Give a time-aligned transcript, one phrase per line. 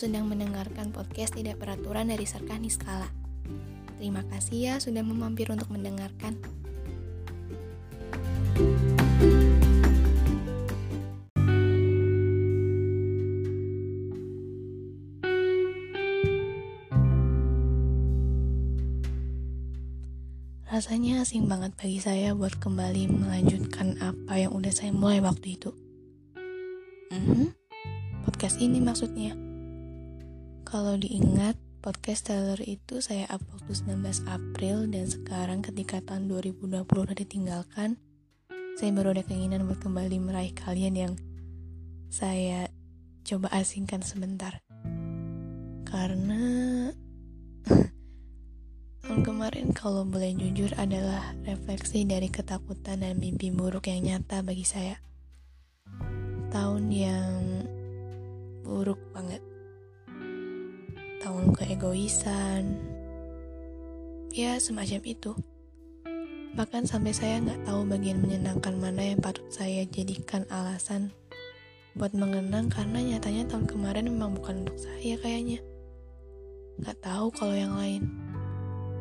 [0.00, 3.04] sedang mendengarkan podcast tidak peraturan dari Sarkah Niskala.
[4.00, 6.40] Terima kasih ya sudah memampir untuk mendengarkan.
[20.64, 25.76] Rasanya asing banget bagi saya buat kembali melanjutkan apa yang udah saya mulai waktu itu.
[27.12, 27.46] Mm -hmm.
[28.24, 29.49] Podcast ini maksudnya.
[30.70, 36.86] Kalau diingat, podcast Taylor itu saya up waktu 19 April dan sekarang ketika tahun 2020
[36.86, 37.98] udah ditinggalkan,
[38.78, 41.12] saya baru ada keinginan buat kembali meraih kalian yang
[42.06, 42.70] saya
[43.26, 44.62] coba asingkan sebentar.
[45.90, 46.38] Karena
[49.02, 54.62] tahun kemarin kalau boleh jujur adalah refleksi dari ketakutan dan mimpi buruk yang nyata bagi
[54.62, 55.02] saya.
[56.54, 57.66] Tahun yang
[58.62, 59.49] buruk banget
[61.20, 62.80] tahun keegoisan,
[64.32, 65.36] ya semacam itu.
[66.56, 71.14] Bahkan sampai saya nggak tahu bagian menyenangkan mana yang patut saya jadikan alasan
[71.94, 75.62] buat mengenang karena nyatanya tahun kemarin memang bukan untuk saya kayaknya.
[76.80, 78.08] Nggak tahu kalau yang lain.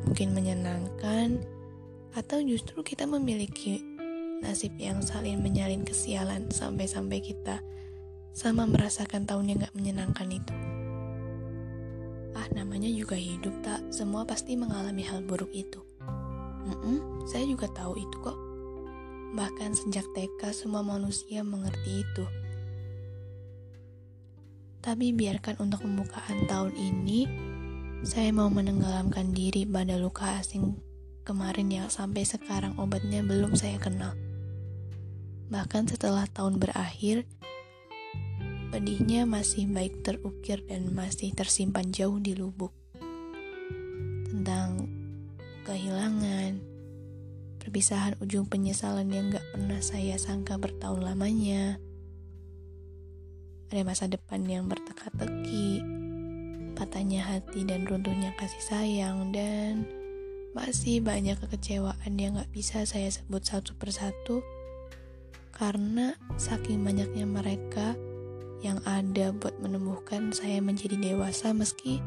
[0.06, 1.42] Mungkin menyenangkan
[2.14, 3.82] atau justru kita memiliki
[4.44, 7.64] nasib yang saling menyalin kesialan sampai-sampai kita
[8.32, 10.79] sama merasakan tahun yang gak menyenangkan itu.
[12.38, 15.82] Ah, namanya juga hidup tak, semua pasti mengalami hal buruk itu.
[16.70, 18.38] Mm-mm, saya juga tahu itu kok.
[19.34, 22.26] Bahkan sejak TK semua manusia mengerti itu.
[24.80, 27.20] Tapi biarkan untuk pembukaan tahun ini,
[28.06, 30.80] saya mau menenggelamkan diri pada luka asing
[31.28, 34.18] kemarin yang sampai sekarang obatnya belum saya kenal.
[35.50, 37.26] Bahkan setelah tahun berakhir,
[38.70, 42.70] Pedihnya masih baik terukir dan masih tersimpan jauh di lubuk.
[44.30, 44.86] Tentang
[45.66, 46.62] kehilangan,
[47.58, 51.82] perpisahan ujung penyesalan yang gak pernah saya sangka bertahun lamanya.
[53.74, 55.82] Ada masa depan yang berteka-teki,
[56.78, 59.90] patahnya hati dan runtuhnya kasih sayang, dan
[60.54, 64.46] masih banyak kekecewaan yang gak bisa saya sebut satu persatu
[65.54, 67.98] karena saking banyaknya mereka
[68.60, 72.04] yang ada buat menumbuhkan saya menjadi dewasa meski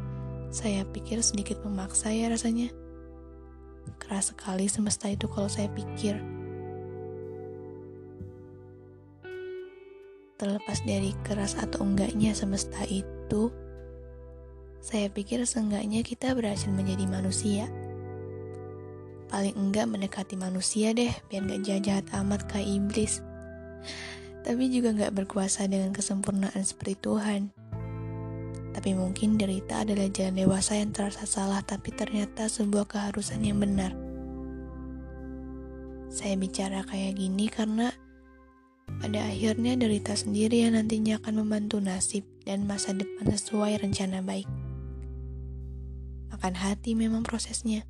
[0.52, 2.68] saya pikir sedikit memaksa ya rasanya.
[3.96, 6.20] Keras sekali semesta itu kalau saya pikir.
[10.36, 13.48] Terlepas dari keras atau enggaknya semesta itu,
[14.84, 17.64] saya pikir seenggaknya kita berhasil menjadi manusia.
[19.32, 23.24] Paling enggak mendekati manusia deh, biar gak jahat-jahat amat kayak iblis
[24.42, 27.54] tapi juga gak berkuasa dengan kesempurnaan seperti Tuhan.
[28.72, 33.94] Tapi mungkin derita adalah jalan dewasa yang terasa salah tapi ternyata sebuah keharusan yang benar.
[36.12, 37.94] Saya bicara kayak gini karena
[39.00, 44.48] pada akhirnya derita sendiri yang nantinya akan membantu nasib dan masa depan sesuai rencana baik.
[46.34, 47.86] Makan hati memang prosesnya.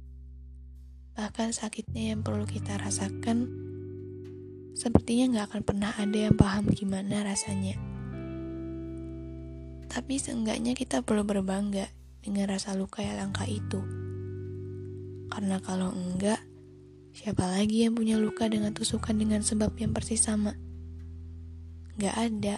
[1.16, 3.71] Bahkan sakitnya yang perlu kita rasakan
[4.72, 7.76] Sepertinya gak akan pernah ada yang paham gimana rasanya.
[9.92, 11.92] Tapi seenggaknya kita perlu berbangga
[12.24, 13.80] dengan rasa luka yang langka itu.
[15.28, 16.40] Karena kalau enggak,
[17.12, 20.56] siapa lagi yang punya luka dengan tusukan dengan sebab yang persis sama?
[22.00, 22.56] Gak ada.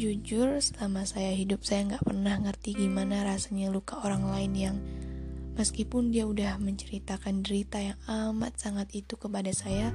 [0.00, 4.76] Jujur, selama saya hidup saya gak pernah ngerti gimana rasanya luka orang lain yang
[5.58, 9.90] Meskipun dia udah menceritakan derita yang amat sangat itu kepada saya,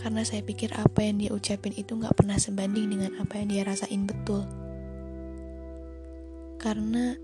[0.00, 3.62] karena saya pikir apa yang dia ucapin itu gak pernah sebanding dengan apa yang dia
[3.68, 4.48] rasain betul.
[6.56, 7.14] Karena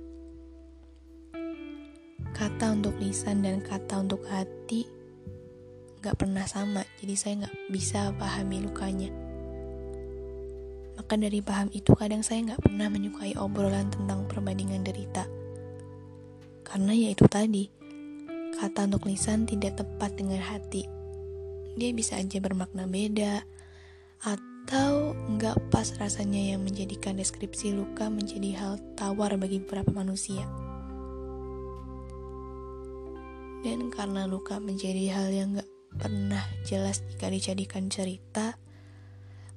[2.36, 4.84] kata untuk lisan dan kata untuk hati
[6.04, 9.10] gak pernah sama, jadi saya gak bisa pahami lukanya.
[10.98, 15.37] Maka dari paham itu kadang saya gak pernah menyukai obrolan tentang perbandingan derita
[16.68, 17.72] karena ya itu tadi,
[18.60, 20.84] kata untuk lisan tidak tepat dengan hati.
[21.80, 23.40] Dia bisa aja bermakna beda,
[24.20, 30.44] atau nggak pas rasanya yang menjadikan deskripsi luka menjadi hal tawar bagi beberapa manusia.
[33.64, 38.60] Dan karena luka menjadi hal yang nggak pernah jelas jika dijadikan cerita,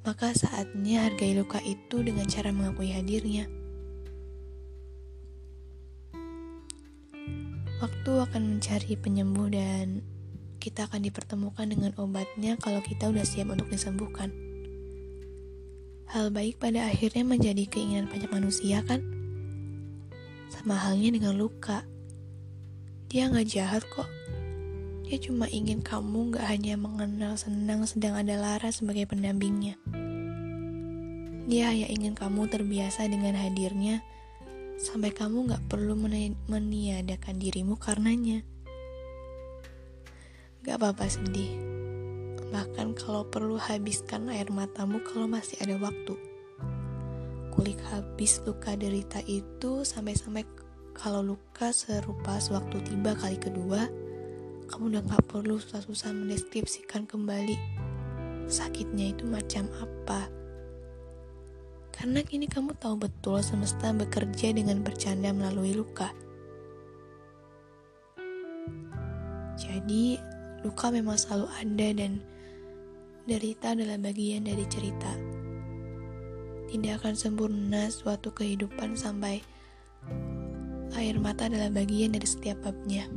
[0.08, 3.61] maka saatnya hargai luka itu dengan cara mengakui hadirnya.
[7.82, 10.06] Waktu akan mencari penyembuh dan
[10.62, 14.30] kita akan dipertemukan dengan obatnya kalau kita udah siap untuk disembuhkan.
[16.12, 19.02] hal baik pada akhirnya menjadi keinginan banyak manusia kan?
[20.54, 21.82] Sama halnya dengan luka.
[23.10, 24.06] Dia nggak jahat kok.
[25.08, 29.80] Dia cuma ingin kamu nggak hanya mengenal senang sedang ada Lara sebagai pendampingnya.
[31.50, 34.06] Dia hanya ingin kamu terbiasa dengan hadirnya
[34.82, 35.94] sampai kamu nggak perlu
[36.50, 38.42] meniadakan dirimu karenanya.
[40.66, 41.54] Gak apa-apa sedih.
[42.50, 46.18] Bahkan kalau perlu habiskan air matamu kalau masih ada waktu.
[47.54, 50.44] Kulik habis luka derita itu sampai-sampai
[50.98, 53.86] kalau luka serupa sewaktu tiba kali kedua,
[54.66, 57.56] kamu udah gak perlu susah-susah mendeskripsikan kembali
[58.52, 60.41] sakitnya itu macam apa.
[61.92, 66.10] Karena kini kamu tahu betul semesta bekerja dengan bercanda melalui luka.
[69.62, 70.18] Jadi,
[70.62, 72.22] Luka memang selalu ada dan
[73.26, 75.10] derita adalah bagian dari cerita.
[76.70, 79.42] Tidak akan sempurna suatu kehidupan sampai
[80.94, 83.10] air mata adalah bagian dari setiap babnya.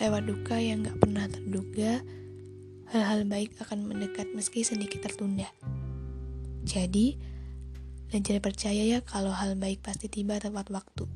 [0.00, 2.04] Lewat duka yang gak pernah terduga,
[2.92, 5.48] hal-hal baik akan mendekat meski sedikit tertunda.
[6.64, 7.16] Jadi,
[8.10, 11.06] belajar percaya ya kalau hal baik pasti tiba tepat waktu.